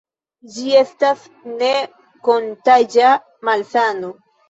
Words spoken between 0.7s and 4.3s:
estas ne-kontaĝa malsano.